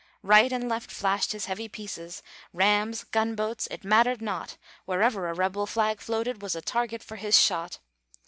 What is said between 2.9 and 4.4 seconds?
gunboats it mattered